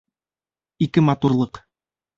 ИКЕ 0.87 0.99
МАТУРЛЫҠ 1.11 1.53